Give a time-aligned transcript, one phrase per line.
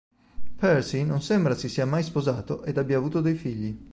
[0.59, 3.77] Percy non sembra si sia mai sposato ed abbia avuto dei figli.